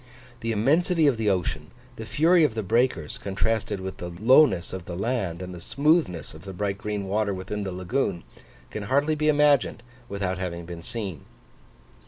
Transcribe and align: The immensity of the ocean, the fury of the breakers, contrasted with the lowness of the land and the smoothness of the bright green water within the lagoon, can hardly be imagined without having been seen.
The 0.39 0.51
immensity 0.51 1.05
of 1.05 1.17
the 1.17 1.29
ocean, 1.29 1.69
the 1.95 2.07
fury 2.07 2.43
of 2.43 2.55
the 2.55 2.63
breakers, 2.63 3.19
contrasted 3.19 3.79
with 3.79 3.97
the 3.97 4.09
lowness 4.09 4.73
of 4.73 4.85
the 4.85 4.95
land 4.95 5.43
and 5.43 5.53
the 5.53 5.59
smoothness 5.61 6.33
of 6.33 6.41
the 6.41 6.53
bright 6.53 6.79
green 6.79 7.05
water 7.07 7.35
within 7.35 7.61
the 7.61 7.71
lagoon, 7.71 8.23
can 8.71 8.85
hardly 8.89 9.13
be 9.13 9.27
imagined 9.27 9.83
without 10.09 10.39
having 10.39 10.65
been 10.65 10.81
seen. 10.81 11.25